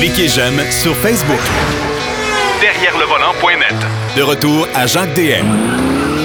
[0.00, 1.38] Cliquez j'aime sur Facebook.
[2.60, 3.74] Derrière le volant.net.
[4.16, 5.44] De retour à Jacques DM.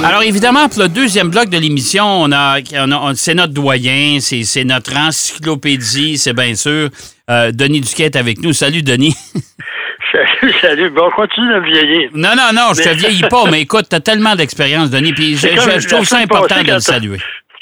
[0.06, 3.54] Alors évidemment, pour le deuxième bloc de l'émission, on a, on a- on- c'est notre
[3.54, 6.90] doyen, c'est, c'est notre encyclopédie, c'est bien sûr.
[7.30, 8.54] Euh, Denis Duquet est avec nous.
[8.54, 9.16] Salut Denis.
[10.12, 10.90] Salut, salut.
[10.92, 12.10] Bon, on continue de vieillir.
[12.14, 15.88] Non, non, non, je te vieillis pas, mais écoute, t'as tellement d'expérience, Denis, puis je,
[15.88, 17.18] trouve ça important de le saluer.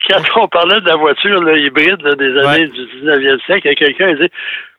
[0.09, 2.67] Quand on parlait de la voiture là, hybride là, des années Ouais.
[2.67, 4.29] du 19e siècle, il y a quelqu'un qui dit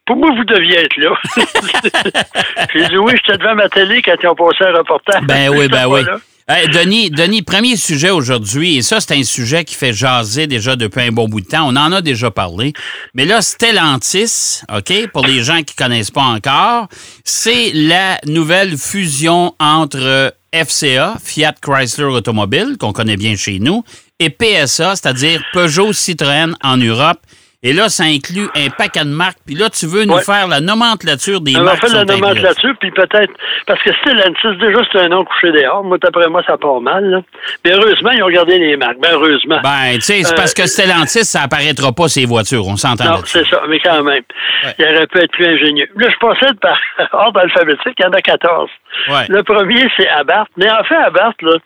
[0.05, 1.15] Pour moi, vous deviez être là.
[2.75, 5.23] J'ai dit Oui, j'étais devant ma télé quand ils ont passé un reportage.
[5.23, 6.01] Ben oui, ben oui.
[6.49, 10.75] Hey, Denis, Denis, premier sujet aujourd'hui, et ça, c'est un sujet qui fait jaser déjà
[10.75, 11.69] depuis un bon bout de temps.
[11.69, 12.73] On en a déjà parlé.
[13.15, 16.89] Mais là, Stellantis, OK, pour les gens qui connaissent pas encore,
[17.23, 23.85] c'est la nouvelle fusion entre euh, FCA, Fiat Chrysler Automobile, qu'on connaît bien chez nous,
[24.19, 27.21] et PSA, c'est-à-dire Peugeot Citroën en Europe.
[27.65, 29.39] Et là, ça inclut un paquet de marques.
[29.47, 30.23] Puis là, tu veux nous Ouais.
[30.23, 33.33] faire la nomenclature des On va marques faire la nomenclature, puis peut-être.
[33.69, 35.85] Parce que Stellantis, déjà, c'est un nom couché dehors.
[35.85, 37.05] Moi, d'après moi, ça part mal.
[37.05, 37.21] là.
[37.65, 38.99] Mais heureusement, ils ont gardé les marques.
[39.01, 39.61] Ben, heureusement.
[39.63, 42.67] Ben, tu sais, c'est Euh, parce que Stellantis, ça apparaîtra pas ces voitures.
[42.67, 44.23] On s'entend Non, c'est ça, mais quand même.
[44.65, 44.75] Ouais.
[44.81, 45.89] Il aurait pu être plus ingénieux.
[45.97, 46.77] Là, je possède par
[47.13, 48.71] ordre alphabétique, il y en a 14.
[49.09, 49.27] Ouais.
[49.29, 50.49] Le premier, c'est Abarth.
[50.57, 51.59] Mais en fait, Abarth, là,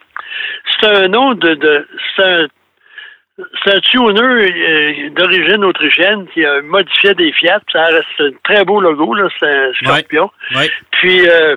[0.81, 1.55] c'est un nom de.
[1.55, 2.47] de c'est un.
[3.65, 7.61] C'est un tuner euh, d'origine autrichienne qui a modifié des Fiat.
[7.71, 9.29] Ça reste un très beau logo, là.
[9.39, 10.31] C'est un scorpion.
[10.55, 10.71] Ouais.
[10.93, 11.57] Puis, euh,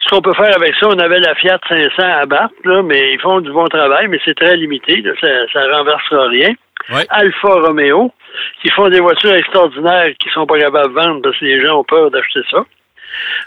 [0.00, 3.14] ce qu'on peut faire avec ça, on avait la Fiat 500 à Barthes, là, mais
[3.14, 5.02] ils font du bon travail, mais c'est très limité.
[5.02, 5.12] là.
[5.20, 6.50] ça, ça renversera rien.
[6.90, 7.04] Ouais.
[7.08, 8.12] Alfa Romeo,
[8.62, 11.80] qui font des voitures extraordinaires qui sont pas capables de vendre parce que les gens
[11.80, 12.64] ont peur d'acheter ça.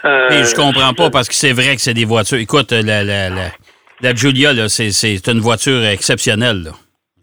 [0.04, 2.38] Euh, Et je comprends pas parce que c'est vrai que c'est des voitures.
[2.38, 3.44] Écoute, la, la, la,
[4.02, 6.64] la Giulia, là, c'est, c'est une voiture exceptionnelle.
[6.64, 6.70] Là.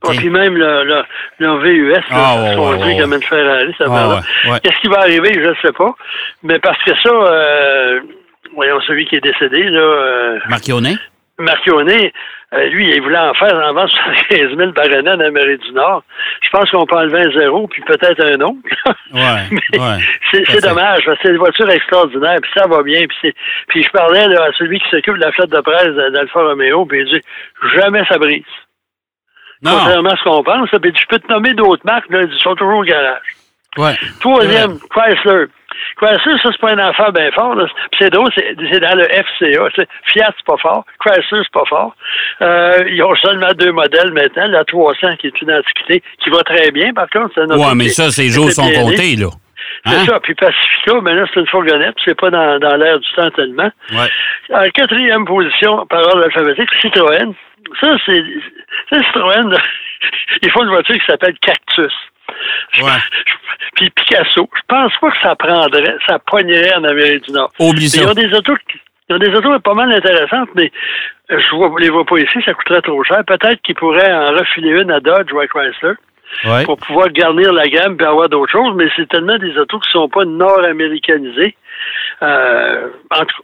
[0.03, 0.17] Ouais, OK.
[0.17, 1.03] puis même le, le,
[1.39, 4.59] le VUS, là, Ah, ouais, son truc une Ferrari, ça Ah, va là.
[4.59, 5.91] Qu'est-ce qui va arriver, je ne sais pas.
[6.43, 7.99] Mais parce que ça, euh,
[8.53, 10.95] voyons, celui qui est décédé, là, euh, Marchionnet?
[11.39, 12.13] Marchionnet,
[12.53, 15.71] euh, lui, il voulait en faire en vente 75 000 par année en Amérique du
[15.73, 16.03] Nord.
[16.41, 18.57] Je pense qu'on peut enlever un zéro, puis peut-être un autre.
[19.13, 19.99] Ouais.
[20.31, 23.05] C'est dommage, parce que c'est une voiture extraordinaire, puis ça va bien.
[23.69, 26.85] Puis, je parlais là, à celui qui s'occupe de la flotte de presse d'Alfa Romeo,
[26.85, 27.21] puis il dit
[27.75, 28.43] jamais ça brise.
[29.63, 29.71] Non.
[29.71, 32.39] Contrairement à ce qu'on pense, puis dit, je peux te nommer d'autres marques, là, ils
[32.39, 33.21] sont toujours au garage.
[33.77, 33.95] Ouais.
[34.19, 35.45] Troisième, Chrysler.
[35.97, 37.55] Chrysler, ça, c'est pas un affaire bien fort.
[37.99, 39.83] c'est drôle, c'est c'est dans le FCA.
[40.05, 40.83] Fiat, c'est pas fort.
[40.99, 41.95] Chrysler, c'est pas fort.
[42.41, 44.47] Euh, ils ont seulement deux modèles maintenant.
[44.47, 47.31] La 300, qui est une antiquité, qui va très bien, par contre.
[47.35, 49.27] c'est Ouais, mais ça, ces jours sont comptés, là.
[49.85, 50.05] C'est Hein?
[50.07, 50.19] ça.
[50.21, 51.95] Puis Pacifica, mais là, c'est une fourgonnette.
[52.03, 53.69] C'est pas dans, dans l'air du temps tellement.
[53.91, 54.09] Ouais.
[54.55, 57.33] En quatrième position, par ordre alphabétique, Citroën.
[57.81, 58.23] Ça, c'est
[58.91, 59.53] Citroën.
[60.41, 61.93] Ils font une voiture qui s'appelle Cactus.
[62.81, 62.91] Ouais.
[63.75, 64.49] Puis Picasso.
[64.55, 67.51] Je pense pas que ça prendrait, ça pognerait en Amérique du Nord.
[67.59, 68.01] Oublie ça.
[68.01, 68.79] Ils ont des autos, qui-
[69.09, 70.71] ils ont des autos pas mal intéressantes, mais
[71.29, 73.23] je vois, les vois pas ici, ça coûterait trop cher.
[73.25, 75.93] Peut-être qu'ils pourraient en refiler une à Dodge ou à Chrysler
[76.45, 76.65] Ouais.
[76.65, 79.89] pour pouvoir garnir la gamme et avoir d'autres choses, mais c'est tellement des autos qui
[79.91, 81.55] sont pas nord-américanisées.
[82.23, 82.87] Euh,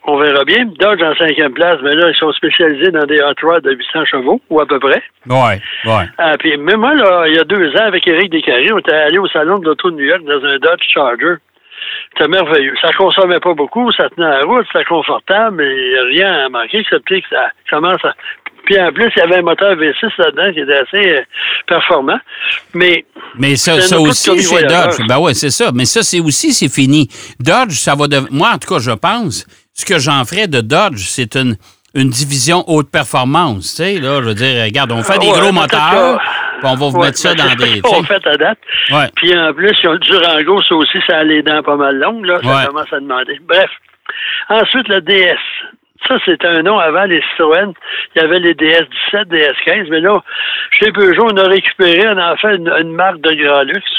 [0.06, 0.66] on verra bien.
[0.80, 4.06] Dodge en cinquième place, mais là, ils sont spécialisés dans des hot rods de 800
[4.06, 5.04] chevaux, ou à peu près.
[5.30, 5.62] Ouais.
[5.86, 6.06] Ouais.
[6.18, 8.94] Ah, puis même moi, là, il y a deux ans, avec Éric Descarrés, on était
[8.94, 11.36] allé au salon de l'auto de New York dans un Dodge Charger.
[12.14, 12.74] C'était merveilleux.
[12.82, 17.22] Ça consommait pas beaucoup, ça tenait la route, c'était confortable, mais rien à manquer, excepté
[17.22, 18.14] que ça commence à...
[18.66, 21.22] Puis en plus, il y avait un moteur V6 là-dedans qui était assez euh,
[21.68, 22.20] performant.
[22.74, 23.06] Mais
[23.38, 24.88] Mais ça, C'est ça aussi, voyageur.
[24.88, 25.08] Dodge.
[25.08, 25.72] Ben ouais, c'est ça.
[25.74, 27.08] Mais ça, c'est aussi, c'est fini.
[27.40, 28.32] Dodge, ça va devenir.
[28.32, 31.56] Moi, en tout cas, je pense, ce que j'en ferais de Dodge, c'est une,
[31.94, 33.76] une division haute performance.
[33.76, 36.20] Tu sais, là, je veux dire, regarde, on fait des Ouais, gros moteurs,
[36.60, 37.82] puis on va vous Ouais, mettre ça dans c'est des.
[37.86, 38.04] sais.
[38.08, 38.58] fait à date.
[38.92, 39.10] Ouais.
[39.18, 41.98] Puis en plus, ils ont le Durango, ça aussi, ça a les dents pas mal
[41.98, 42.40] longues, là.
[42.44, 43.40] Ça commence à demander.
[43.48, 43.70] Bref.
[44.50, 45.38] Ensuite, le DS.
[46.08, 47.74] Ça, c'était un nom avant les Citroën.
[48.16, 50.22] Il y avait les DS17, DS15, mais là,
[50.72, 53.90] chez Peugeot, on a récupéré, on a fait une, une marque de grand luxe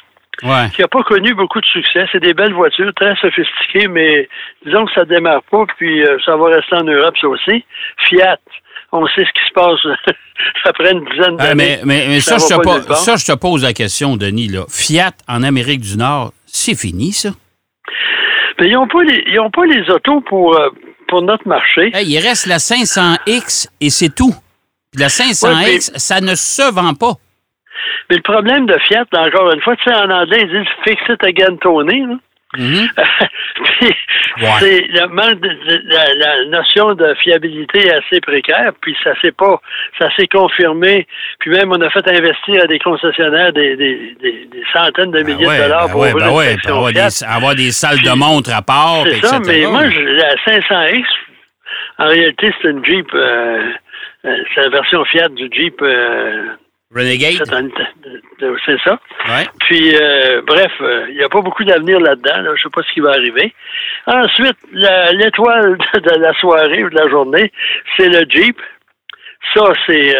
[0.42, 0.68] Ouais.
[0.74, 2.06] qui n'a pas connu beaucoup de succès.
[2.10, 4.28] C'est des belles voitures, très sophistiquées, mais
[4.66, 7.64] disons que ça démarre pas, puis euh, ça va rester en Europe, ça aussi.
[8.08, 8.36] Fiat,
[8.90, 10.14] on sait ce qui se passe
[10.64, 11.54] après une dizaine d'années.
[11.54, 14.48] mais, mais, mais ça, va je pas ça, je te pose la question, Denis.
[14.48, 14.64] Là.
[14.68, 17.28] Fiat en Amérique du Nord, c'est fini, ça?
[18.58, 20.68] Mais ils n'ont pas, les- ils ont pas les autos pour, euh,
[21.08, 21.90] pour notre marché.
[21.94, 24.34] Hey, il reste la 500X et c'est tout.
[24.92, 27.14] Puis la 500X, ça ne se vend pas.
[28.10, 31.02] Mais le problème de Fiat, encore une fois, tu sais, en anglais, ils disent fix
[31.08, 32.00] it again, Tony.
[32.06, 32.14] là.
[32.56, 32.88] Mhm.
[33.54, 33.88] puis,
[34.58, 39.32] c'est le manque de, la, la, notion de fiabilité est assez précaire, puis ça s'est
[39.32, 39.60] pas,
[39.98, 41.06] ça s'est confirmé.
[41.40, 45.46] Puis même, on a fait investir à des concessionnaires des, des, des, centaines de milliers
[45.46, 49.04] de dollars pour ben ouais, ben avoir, des, avoir, des, salles de montre à part.
[49.04, 51.04] C'est ça, mais moi, je, la 500X,
[51.98, 53.72] en réalité, c'est une Jeep, euh,
[54.24, 55.80] euh, c'est la version Fiat du Jeep.
[55.82, 56.46] Euh,
[56.94, 57.42] Renegade?
[58.66, 59.00] C'est ça.
[59.28, 59.46] Ouais.
[59.60, 60.72] Puis, euh, bref,
[61.08, 62.44] il n'y a pas beaucoup d'avenir là-dedans.
[62.44, 63.54] Je ne sais pas ce qui va arriver.
[64.06, 67.52] Ensuite, l'étoile de la soirée ou de la journée,
[67.96, 68.60] c'est le Jeep.
[69.54, 70.14] Ça, c'est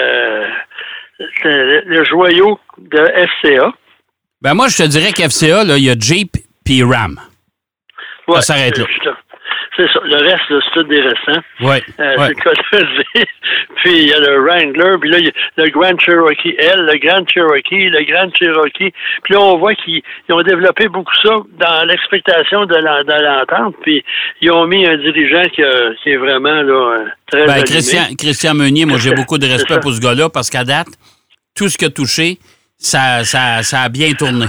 [1.44, 3.72] le, joyau de FCA.
[4.42, 7.20] Ben moi, je te dirais qu'FCA, il y a Jeep puis Ram.
[8.26, 8.86] Ouais, ça s'arrête là.
[9.76, 10.00] C'est ça.
[10.04, 11.42] Le reste, c'est tout des restants.
[11.60, 11.76] Oui.
[11.98, 12.28] Euh,
[12.70, 13.24] C'est le
[13.76, 16.88] puis il y a le Wrangler, puis là, il y a le Grand Cherokee L,
[16.92, 18.92] le Grand Cherokee, le Grand Cherokee.
[19.24, 23.74] Puis là, on voit qu'ils ont développé beaucoup ça dans l'expectation de l'entente.
[23.82, 24.04] Puis
[24.40, 25.62] ils ont mis un dirigeant qui,
[26.02, 29.92] qui est vraiment là, très ben, Christian, Christian Meunier, moi, j'ai beaucoup de respect pour
[29.92, 30.88] ce gars-là parce qu'à date,
[31.56, 32.38] tout ce qu'il a touché,
[32.78, 34.46] ça, ça, ça a bien tourné.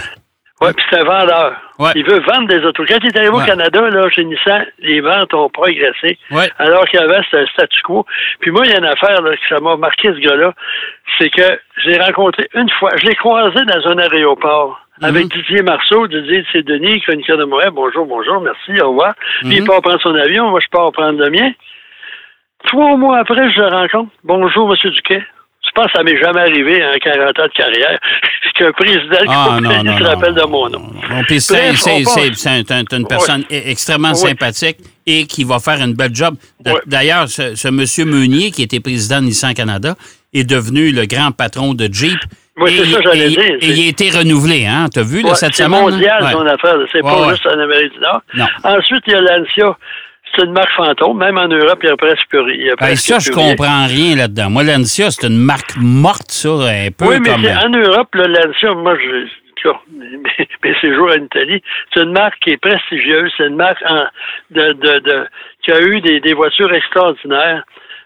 [0.61, 1.53] Oui, puis c'est un vendeur.
[1.95, 2.85] Il veut vendre des autos.
[2.87, 6.17] Quand il est arrivé au Canada, là, chez Nissan, les ventes ont progressé.
[6.57, 8.05] Alors qu'avant, c'était un statu quo.
[8.39, 10.53] Puis moi, il y a une affaire là, qui ça m'a marqué ce gars-là.
[11.19, 12.91] C'est que je l'ai rencontré une fois.
[13.01, 14.79] Je l'ai croisé dans un aéroport.
[15.01, 15.09] Mhm.
[15.09, 17.71] Avec Didier Marceau, Didier c'est Denis, chroniqueur de Montréal.
[17.73, 19.13] Bonjour, bonjour, merci, au revoir.
[19.41, 19.67] Puis il mhm.
[19.67, 21.51] part prendre son avion, moi je pars prendre le mien.
[22.65, 24.11] Trois mois après, je le rencontre.
[24.23, 25.21] Bonjour, Monsieur Duquet.
[25.75, 27.99] Je pense que ça m'est jamais arrivé en 40 ans de carrière
[28.55, 30.81] qu'un président ah, se rappelle de mon nom.
[31.37, 36.35] c'est une personne e- extrêmement sympathique et qui va faire une belle job.
[36.85, 39.95] D'ailleurs, ce, monsieur Meunier, qui était président de Nissan Canada,
[40.33, 42.19] est devenu le grand patron de Jeep.
[42.57, 43.43] Oui, c'est ça, j'allais dire.
[43.59, 44.87] Et il a été renouvelé, hein?
[44.93, 45.73] Tu as vu, là, cette semaine?
[45.73, 46.77] C'est mondial, son affaire.
[46.93, 48.21] C'est pas juste en Amérique du Nord.
[48.33, 48.45] Non.
[48.63, 49.77] Ensuite, il y a Lancia
[50.35, 51.17] c'est une marque fantôme.
[51.17, 52.73] Même en Europe, il y a presque plus rien.
[52.95, 54.49] ça, je comprends rien là-dedans.
[54.49, 58.73] Moi, Lancia, c'est une marque morte, ça, un peu Oui, mais en Europe, le Lancia,
[58.73, 59.27] moi, je
[60.63, 61.61] mes séjours en Italie,
[61.93, 63.83] c'est une marque qui est prestigieuse, c'est une marque
[64.51, 65.27] de, de, de,
[65.63, 67.63] qui a eu des, des voitures extraordinaires.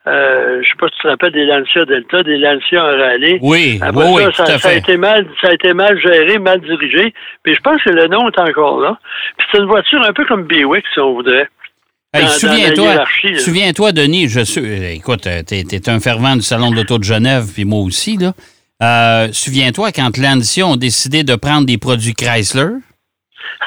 [0.08, 3.38] Euh, je sais pas si tu te rappelles des Lancia Delta, des Lancia en rallye.
[3.42, 7.14] Oui, oui, ça, ça, ça, a été mal, ça a été mal géré, mal dirigé.
[7.44, 8.98] Puis je pense que le nom est encore là.
[9.38, 11.50] Puis c'est une voiture un peu comme Buick, si on voudrait.
[12.16, 13.06] Souviens-toi,
[13.38, 17.48] souviens-toi, Denis, je suis, écoute, t'es es un fervent du Salon de l'Auto de Genève,
[17.54, 18.34] puis moi aussi, là.
[18.82, 22.70] Euh, souviens-toi, quand Lancia ont décidé de prendre des produits Chrysler?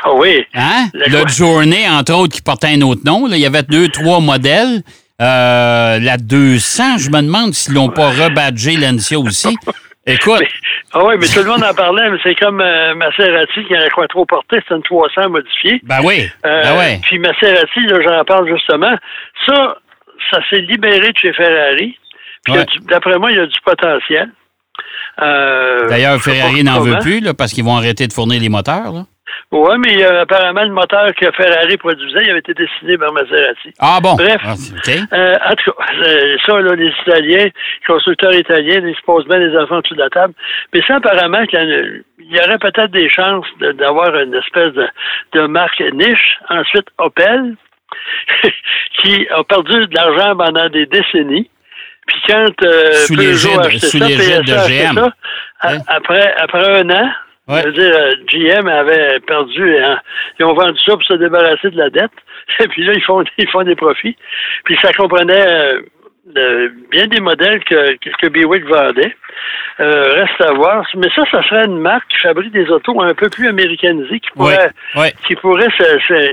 [0.04, 0.42] Ah oui.
[0.54, 0.88] Hein?
[0.94, 3.28] Le Journey, entre autres, qui portait un autre nom.
[3.28, 4.82] il y avait deux, trois modèles.
[5.20, 9.56] Euh, la 200, je me demande s'ils l'ont pas rebadgé Lancia aussi.
[10.04, 10.42] Écoute.
[10.92, 13.88] ah oui, mais tout le monde en parlait, mais c'est comme euh, Maserati qui a
[13.90, 15.80] quoi trop porté, c'est une 300 modifiée.
[15.84, 16.28] Ben oui.
[16.42, 17.00] ben oui.
[17.04, 18.96] Puis Maserati, j'en parle justement.
[19.46, 19.78] Ça,
[20.30, 21.96] ça s'est libéré de chez Ferrari.
[22.44, 24.30] Puis d'après moi, il y a du potentiel.
[25.20, 28.92] Euh, D'ailleurs, Ferrari n'en veut plus là, parce qu'ils vont arrêter de fournir les moteurs.
[28.92, 29.04] Là.
[29.50, 33.72] Oui, mais euh, apparemment, le moteur que Ferrari produisait, il avait été dessiné par Maserati.
[33.78, 34.14] Ah bon?
[34.14, 34.40] Bref.
[34.44, 34.54] Ah,
[35.12, 35.84] euh, en tout cas,
[36.46, 37.52] ça, là, les Italiens, les
[37.86, 40.34] constructeurs italiens, ils se posent bien les enfants de la table.
[40.72, 44.88] Mais ça, apparemment, il y aurait peut-être des chances d'avoir une espèce de,
[45.34, 46.38] de marque niche.
[46.48, 47.54] Ensuite, Opel,
[49.02, 51.48] qui a perdu de l'argent pendant des décennies.
[52.06, 55.12] Puis quand euh, sous Peugeot a acheté ça, PSA ça,
[55.62, 55.78] hein?
[55.86, 57.10] après, après un an,
[57.48, 59.98] je veux dire, euh, GM avait perdu, hein,
[60.38, 62.12] ils ont vendu ça pour se débarrasser de la dette,
[62.60, 64.16] et puis là, ils font, ils font des profits.
[64.64, 65.82] Puis ça comprenait
[66.36, 69.14] euh, bien des modèles que, que Buick vendait.
[69.80, 70.86] Euh, reste à voir.
[70.94, 74.30] Mais ça, ça serait une marque qui fabrique des autos un peu plus américanisées, qui
[74.30, 74.70] pourrait,
[75.26, 75.68] qui pourrait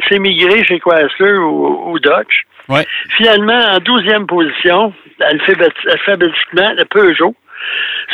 [0.09, 2.43] s'émigrer chez Chrysler ou, ou Dodge.
[3.17, 7.35] Finalement, en douzième position, alphabétiquement, le Peugeot.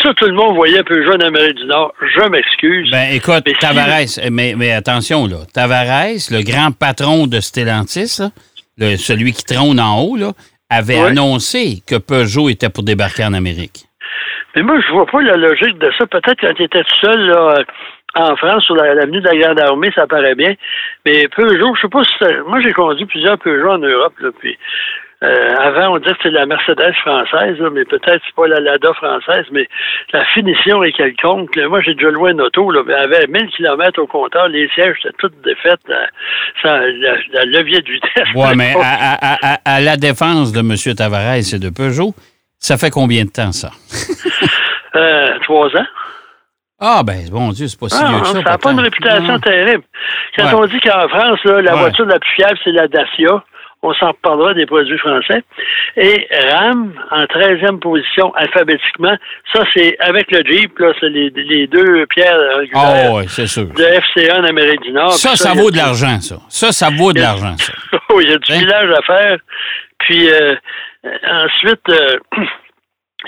[0.01, 1.93] Ça, tout le monde voyait Peugeot en Amérique du Nord.
[2.01, 2.91] Je m'excuse.
[2.91, 5.37] Ben, écoute, mais Tavares, mais, mais, attention, là.
[5.53, 8.21] Tavares, le grand patron de Stellantis,
[8.77, 10.31] celui qui trône en haut, là,
[10.69, 13.85] avait annoncé que Peugeot était pour débarquer en Amérique.
[14.55, 16.05] Mais moi, je vois pas la logique de ça.
[16.07, 17.63] Peut-être quand il était tout seul, là,
[18.15, 20.53] en France, sur l'avenue de la Grande Armée, ça paraît bien.
[21.05, 22.13] Mais Peugeot, je sais pas si
[22.47, 24.57] Moi, j'ai conduit plusieurs Peugeot en Europe, là, puis
[25.23, 28.93] euh, avant, on disait que c'est la Mercedes française, mais peut-être c'est pas la Lada
[28.93, 29.67] française, mais
[30.13, 31.55] la finition est quelconque.
[31.57, 34.97] Moi, j'ai déjà loué une auto, là, elle avait 1000 km au compteur, les sièges
[35.03, 36.79] étaient toutes défaites, la,
[37.33, 38.27] la, levier de vitesse.
[38.35, 38.73] Oui, mais
[39.65, 40.95] à, la défense de M.
[40.95, 42.13] Tavares et de Peugeot,
[42.59, 43.71] ça fait combien de temps, ça?
[44.95, 45.85] euh, trois ans.
[46.79, 48.33] Ah, ben, bon Dieu, c'est pas si Ah, vieux que ça.
[48.33, 49.39] ça n'a pas une réputation Non.
[49.39, 49.83] terrible.
[50.37, 50.53] Quand Ouais.
[50.55, 51.79] on dit qu'en France, là, la Ouais.
[51.79, 53.43] voiture la plus fiable, c'est la Dacia,
[53.85, 55.43] on s'en reparlera des produits français.
[55.97, 59.15] Et RAM, en 13e position alphabétiquement,
[59.53, 62.37] ça, c'est avec le Jeep, là, c'est les, les deux pierres
[62.73, 63.65] Ah, oui, c'est sûr.
[63.67, 65.13] de FCA en Amérique du Nord.
[65.13, 66.35] Ça, ça vaut de l'argent, ça.
[66.49, 67.73] Ça, ça vaut de l'argent, ça.
[68.21, 68.59] Il y a du Hein?
[68.59, 69.37] village à faire.
[69.99, 70.55] Puis euh,
[71.29, 72.17] ensuite, euh,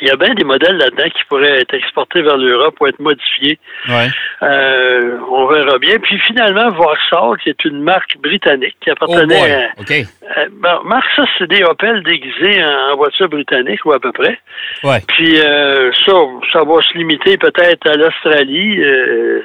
[0.01, 2.99] il y a bien des modèles là-dedans qui pourraient être exportés vers l'Europe ou être
[2.99, 3.57] modifiés.
[3.89, 4.07] Ouais.
[4.43, 5.97] Euh, on verra bien.
[5.99, 9.51] Puis finalement, Vauxhall, qui est une marque britannique qui Oh appartenait boy.
[9.51, 9.69] à...
[9.79, 9.91] OK.
[9.91, 14.11] Euh, bon, Marc, ça, c'est des Opel déguisés en, en voiture britannique, ou à peu
[14.11, 14.39] près.
[14.83, 14.99] Ouais.
[15.07, 16.13] Puis euh, ça,
[16.53, 18.79] ça va se limiter peut-être à l'Australie.
[18.83, 19.41] euh,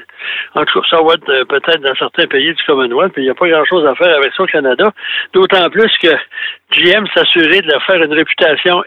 [0.54, 3.26] en tout cas, ça va être euh, peut-être dans certains pays du Commonwealth, puis il
[3.26, 4.90] n'y a pas grand-chose à faire avec ça au Canada.
[5.32, 6.14] D'autant plus que
[6.72, 8.82] GM s'assurait de leur faire une réputation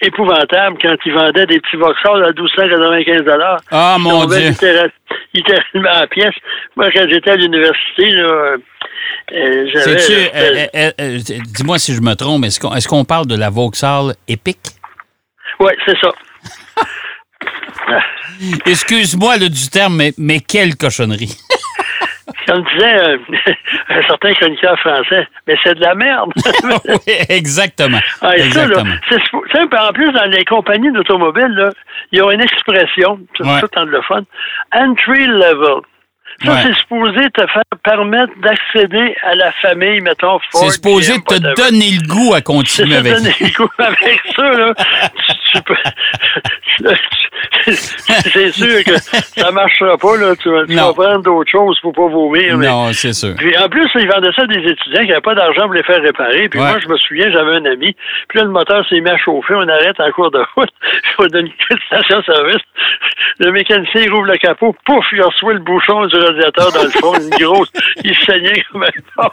[0.00, 3.22] épouvantable quand ils vendaient des petits Vauxhall à 1295
[3.70, 4.38] Ah, mon Dieu.
[4.50, 4.88] littéra-
[5.34, 6.34] littéralement à la pièce.
[6.76, 8.56] Moi, quand j'étais à l'université, là, euh,
[9.32, 9.96] euh, j'avais...
[9.96, 11.18] Euh, euh, euh, euh,
[11.54, 14.58] dis-moi si je me trompe, est-ce qu'on qu'on parle de la Vauxhall Epic?
[15.60, 16.12] Oui, c'est ça.
[18.66, 21.36] Excuse-moi le du terme, mais, mais quelle cochonnerie.
[22.48, 23.18] Comme disait euh,
[23.90, 26.32] un certain chroniqueur français, mais c'est de la merde.
[26.88, 27.98] oui, exactement.
[28.22, 29.88] Ah, et ça, là, exactement.
[29.88, 31.70] en plus, dans les compagnies d'automobiles,
[32.12, 33.60] ils ont une expression, c'est Ouais.
[33.60, 34.24] tout anglophone,
[34.74, 35.82] entry level.
[36.44, 36.58] Ça, Ouais.
[36.62, 40.62] c'est supposé te faire permettre d'accéder à la famille, mettons, Ford.
[40.64, 44.20] C'est supposé GM, te donner le goût à continuer ça, avec donner le goût avec
[44.36, 44.72] ça, là.
[44.74, 45.74] tu- tu peux-
[47.66, 50.34] c'est sûr que ça marchera pas, là.
[50.36, 52.56] Tu, vas- tu vas prendre d'autres choses pour pas vomir.
[52.56, 53.34] mais- Non, c'est sûr.
[53.36, 55.82] puis en plus, ils vendaient ça à des étudiants qui n'avaient pas d'argent pour les
[55.82, 56.48] faire réparer.
[56.48, 56.68] Puis Ouais.
[56.70, 57.94] moi, je me souviens, j'avais un ami.
[58.28, 59.54] Puis là, le moteur s'est mis à chauffer.
[59.54, 60.70] On arrête en cours de route.
[61.18, 62.62] On donne une station-service.
[63.38, 64.74] Le mécanicien il rouvre le capot.
[64.84, 67.14] Pouf, il reçoit le bouchon du radiateur dans le fond.
[67.14, 67.70] Une grosse.
[68.04, 69.28] Il saignait comme un.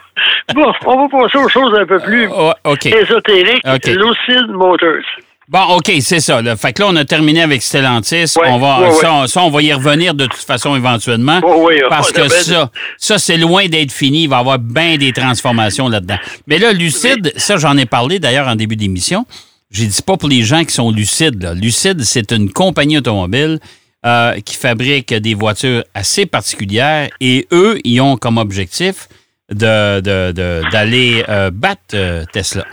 [0.54, 2.28] Bon, on va passer aux choses un peu plus
[2.64, 2.86] OK.
[2.86, 3.62] ésotériques.
[3.66, 3.86] OK.
[3.86, 5.02] Lucid Motors.
[5.48, 6.42] Bon, OK, c'est ça.
[6.42, 6.56] Là.
[6.56, 8.24] Fait que là, on a terminé avec Stellantis.
[8.36, 11.40] Ouais, on va, ouais, ça, on- ça, on va y revenir de toute façon éventuellement.
[11.44, 14.24] Oh oui, parce que ça, ça c'est loin d'être fini.
[14.24, 16.16] Il va y avoir bien des transformations là-dedans.
[16.48, 19.24] Mais là, Lucide, ça, j'en ai parlé d'ailleurs en début d'émission.
[19.70, 21.40] J'ai dit pas pour les gens qui sont lucides.
[21.42, 21.54] Là.
[21.54, 23.60] Lucide, c'est une compagnie automobile
[24.04, 29.08] euh, qui fabrique des voitures assez particulières et eux, ils ont comme objectif
[29.50, 32.64] de, de- de- d'aller euh, battre euh, Tesla.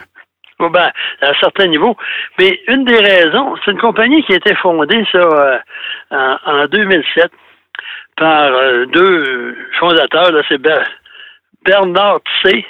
[0.69, 0.91] Ben,
[1.21, 1.95] à un certain niveau.
[2.39, 5.57] Mais une des raisons, c'est une compagnie qui a été fondée ça, euh,
[6.11, 7.31] en, en 2007
[8.17, 10.31] par euh, deux fondateurs.
[10.47, 10.87] C'est Ber-
[11.65, 12.65] Bernard C.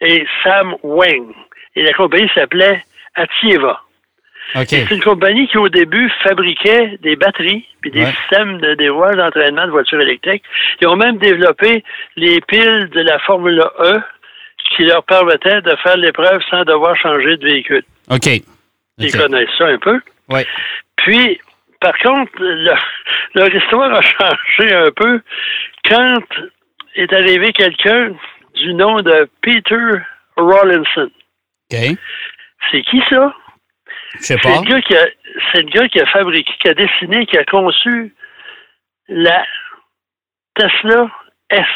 [0.00, 1.32] et Sam Wang.
[1.76, 2.82] Et la compagnie s'appelait
[3.14, 3.80] Atieva.
[4.66, 8.12] C'est une compagnie qui, au début, fabriquait des batteries puis des Ouais.
[8.12, 10.42] systèmes de dérouage d'entraînement de voitures électriques.
[10.80, 11.82] Ils ont même développé
[12.16, 14.00] les piles de la Formule E
[14.76, 17.84] qui leur permettaient de faire l'épreuve sans devoir changer de véhicule.
[18.10, 18.26] OK.
[18.98, 20.00] Ils connaissent ça un peu.
[20.28, 20.46] Ouais.
[20.96, 21.40] Puis,
[21.80, 22.82] par contre, leur,
[23.34, 25.20] leur histoire a changé un peu
[25.88, 26.20] quand
[26.94, 28.12] est arrivé quelqu'un
[28.54, 30.02] du nom de Peter
[30.36, 31.10] Rawlinson.
[31.72, 31.78] OK.
[32.70, 33.34] C'est qui ça?
[34.14, 34.60] Je sais C'est pas.
[34.60, 34.80] le
[35.52, 38.14] c'est le gars qui a fabriqué, qui a dessiné, qui a conçu
[39.08, 39.44] la
[40.54, 41.10] Tesla
[41.50, 41.66] S.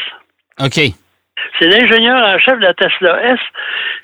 [0.59, 0.93] OK.
[1.59, 3.39] C'est l'ingénieur en chef de la Tesla S.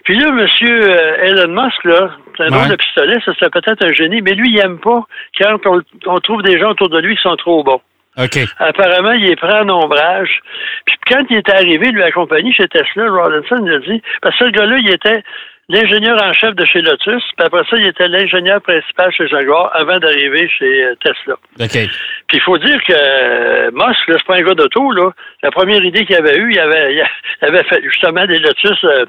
[0.03, 3.93] Puis là, monsieur euh, Elon Musk, là, c'est un de pistolet, ça c'est peut-être un
[3.93, 5.03] génie, mais lui, il aime pas
[5.39, 7.81] quand on, on trouve des gens autour de lui qui sont trop bons.
[8.17, 8.39] OK.
[8.59, 10.41] Apparemment, il est prêt en ombrage.
[10.85, 14.37] Puis quand il est arrivé, lui, la compagnie chez Tesla, Rawlinson, il a dit, parce
[14.37, 15.23] que ce gars-là, il était
[15.69, 19.71] l'ingénieur en chef de chez Lotus, puis après ça, il était l'ingénieur principal chez Jaguar
[19.73, 21.35] avant d'arriver chez euh, Tesla.
[21.59, 21.89] OK.
[22.33, 25.11] Puis il faut dire que euh, Musk, là, c'est pas un gars d'auto, là.
[25.43, 27.03] La première idée qu'il avait eue, il avait, il
[27.47, 29.05] avait fait justement des Lotus euh,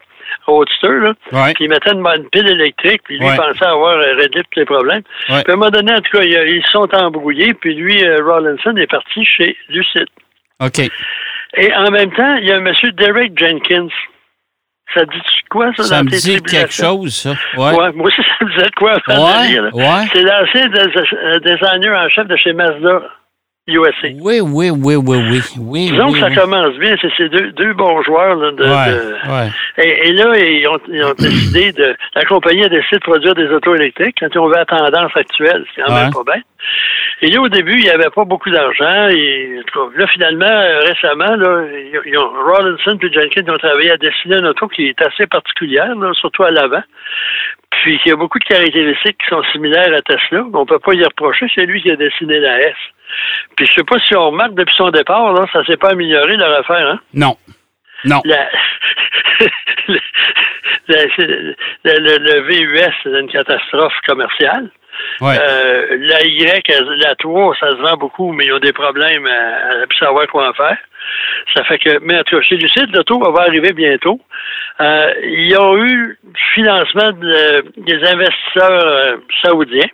[0.46, 1.14] Roadster, là.
[1.32, 1.54] Ouais.
[1.54, 3.34] Puis il mettait une, une pile électrique, puis lui Ouais.
[3.34, 5.04] pensait avoir euh, réglé tous les problèmes.
[5.30, 5.42] Ouais.
[5.42, 8.76] Puis à un moment donné, en tout cas, ils, sont embrouillés, puis lui, euh, Rawlinson,
[8.76, 10.06] est parti chez Lucid.
[10.60, 10.80] OK.
[11.56, 13.88] Et en même temps, il y a un monsieur Derek Jenkins.
[14.92, 17.30] Ça dit quoi, ça, Ça dans me tes dit quelque chose, ça.
[17.56, 17.72] Ouais.
[17.76, 17.92] Ouais.
[17.92, 19.70] moi aussi, ça me disait quoi de Ouais.
[19.72, 20.04] Ouais.
[20.12, 23.00] C'est l'ancien dés- euh, designer en chef de chez Mazda
[23.66, 24.08] USA.
[24.20, 25.40] Oui, oui, oui, oui, oui.
[25.58, 26.34] oui Disons oui, que ça oui.
[26.34, 26.96] commence bien.
[27.00, 28.36] C'est ces deux, deux bons joueurs.
[28.36, 29.50] Là, de, Ouais, de- ouais.
[29.78, 31.96] Et, et là, ils ont, ils ont décidé de.
[32.14, 35.16] La compagnie a décidé de produire des autos électriques quand ils ont vu la tendance
[35.16, 35.64] actuelle.
[35.74, 36.42] C'est quand même pas bien.
[37.22, 39.08] Et là, au début, il n'y avait pas beaucoup d'argent.
[39.08, 39.60] Et
[39.96, 41.64] là, finalement, euh, récemment, là,
[42.04, 45.94] ils ont, Rawlinson et Jenkins ont travaillé à dessiner une auto qui est assez particulière,
[45.96, 46.82] là, surtout à l'avant.
[47.70, 50.44] Puis il y a beaucoup de caractéristiques qui sont similaires à Tesla.
[50.52, 51.46] On ne peut pas y reprocher.
[51.54, 52.74] C'est lui qui a dessiné la S.
[53.56, 56.36] Puis je sais pas si on remarque depuis son départ, là, ça s'est pas amélioré
[56.36, 57.00] leur affaire, hein?
[57.12, 57.36] Non.
[58.04, 58.20] Non.
[58.24, 58.48] La-
[60.88, 61.54] le,
[61.84, 64.70] le- le VUS, c'est une catastrophe commerciale.
[65.20, 65.36] Ouais.
[65.40, 66.62] Euh, la Y,
[67.02, 70.52] la 3, ça se vend beaucoup, mais ils ont des problèmes à, savoir quoi en
[70.52, 70.76] faire.
[71.54, 74.20] Ça fait que, mais en tout cas, chez Lucide, l'auto va arriver bientôt.
[74.80, 76.18] Euh, ils ont eu
[76.54, 79.88] financement de- des investisseurs euh, saoudiens.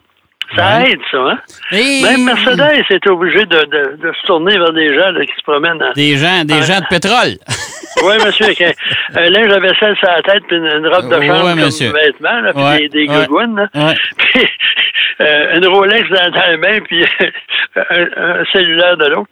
[0.57, 0.91] Ça Ouais.
[0.93, 1.39] aide, ça, hein?
[1.73, 5.33] Et Même Mercedes est obligé de, de- de se tourner vers des gens là, qui
[5.37, 5.81] se promènent.
[5.83, 6.63] en- Des gens, des Ouais.
[6.63, 7.37] gens de pétrole.
[8.05, 8.71] Oui, monsieur, avec un,
[9.17, 11.91] un linge à vaisselle sur la tête puis une, une robe de Ouais, chambre monsieur.
[11.91, 13.27] comme vêtement, là, puis Ouais, des, des ouais.
[13.27, 13.69] gougounes, là.
[13.75, 13.95] Ouais.
[14.17, 17.05] Puis euh, une Rolex dans, dans la main, puis
[17.77, 19.29] un, un cellulaire de l'autre.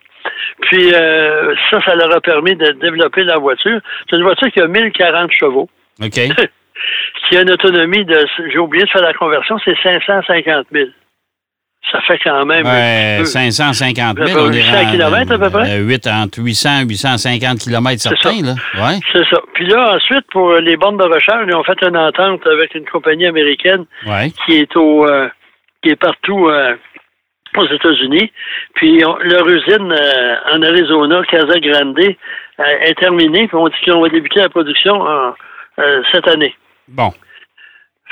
[0.62, 3.80] Puis euh, ça, ça leur a permis de développer la voiture.
[4.10, 5.70] C'est une voiture qui a 1040 chevaux,
[6.02, 6.10] OK.
[7.28, 10.88] qui a une autonomie de, j'ai oublié de faire la conversion, c'est 550 000.
[11.90, 12.66] Ça fait quand même...
[12.66, 13.24] Ouais, un peu.
[13.24, 14.26] 550 000.
[14.28, 15.70] Ça fait on est 800 rendu, kilomètres, à peu près?
[15.70, 18.54] euh, huit- entre 800 et 850 km certains, là.
[18.76, 18.98] Ouais.
[19.12, 19.40] C'est ça.
[19.54, 22.84] Puis là, ensuite, pour les bornes de recharge, ils ont fait une entente avec une
[22.84, 24.30] compagnie américaine Ouais.
[24.44, 25.28] qui est au euh,
[25.82, 26.74] qui est partout euh,
[27.56, 28.30] aux États-Unis.
[28.74, 33.48] Puis on- leur usine euh, en Arizona, Casa Grande, euh, est terminée.
[33.48, 35.32] Puis on dit qu'on va débuter la production en,
[35.78, 36.54] euh, cette année.
[36.88, 37.12] Bon.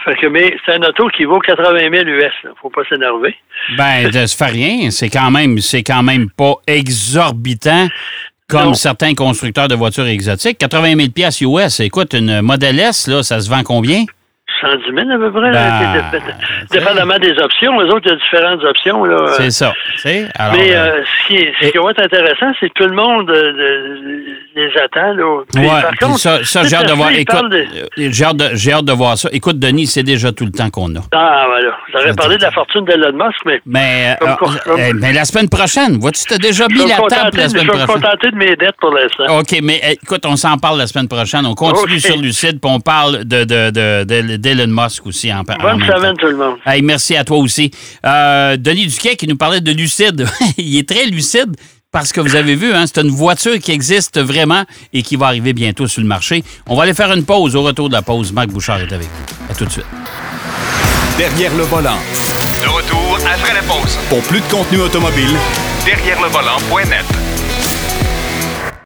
[0.05, 2.33] Fait que, mais c'est un auto qui vaut 80 000 US.
[2.45, 2.51] Là.
[2.63, 3.35] Faut pas s'énerver.
[3.77, 4.91] Ben, ça fait rien.
[4.91, 7.89] C'est quand même, c'est quand même pas exorbitant
[8.49, 8.75] comme Non.
[8.75, 10.59] certains constructeurs de voitures exotiques.
[10.59, 11.81] 80 000 pièces US.
[11.81, 14.05] Écoute, une Model S, là, ça se vend combien?
[14.61, 15.51] 110 000 à peu près.
[15.51, 17.79] Ben, Dép- Dépendamment des options.
[17.81, 19.05] Les autres, il y a différentes options.
[19.05, 19.17] Là.
[19.37, 19.73] C'est ça.
[20.39, 22.75] Alors, Mais euh, euh, ce, qui, est- ce et- qui va être intéressant, c'est que
[22.83, 25.13] tout le monde euh, les attend.
[25.15, 25.43] Là.
[25.53, 27.11] Puis, Ouais, par puis contre, ça, ça j'ai hâte de voir.
[27.11, 29.29] Écoute, de- euh, j'ai hâte, de- j'ai hâte de voir ça.
[29.33, 31.01] Écoute, Denis, c'est déjà tout le temps qu'on a.
[31.13, 31.77] Ah, voilà.
[31.93, 35.99] J'aurais parlé de la fortune d'Elon Musk, mais euh, comme- euh, mais la semaine prochaine,
[35.99, 37.87] vois-tu, t'as déjà je mis la table la je semaine vais me prochaine?
[38.03, 39.39] contenter de mes dettes pour l'instant.
[39.39, 41.47] OK, mais euh, écoute, on s'en parle la semaine prochaine.
[41.47, 45.43] On continue sur Lucide, puis on parle de, de, de, de- d'Elon Musk aussi en,
[45.43, 46.57] Bonne semaine, tout le monde.
[46.65, 47.71] Hey, merci à toi aussi.
[48.05, 50.27] Euh, Denis Duquet qui nous parlait de lucide.
[50.59, 51.57] Il est très lucide
[51.93, 55.27] parce que vous avez vu, hein, c'est une voiture qui existe vraiment et qui va
[55.27, 56.45] arriver bientôt sur le marché.
[56.67, 57.57] On va aller faire une pause.
[57.57, 59.53] Au retour de la pause, Marc Bouchard est avec vous.
[59.53, 59.87] À tout de suite.
[61.17, 61.99] Derrière le volant.
[62.63, 63.99] De retour après la pause.
[64.09, 65.37] Pour plus de contenu automobile,
[65.87, 67.26] Derrière le volant.net.